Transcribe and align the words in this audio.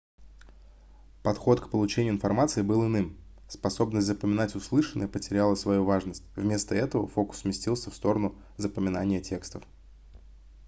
подход 1.21 1.61
к 1.61 1.69
получению 1.69 2.13
информации 2.15 2.63
был 2.63 2.83
иным 2.87 3.19
способность 3.47 4.07
запоминать 4.07 4.55
услышанное 4.55 5.07
потеряла 5.07 5.53
свою 5.53 5.83
важность 5.85 6.23
вместо 6.35 6.73
этого 6.73 7.05
фокус 7.05 7.41
сместился 7.41 7.91
в 7.91 7.95
сторону 7.95 8.35
запоминания 8.57 9.21
текстов 9.21 9.61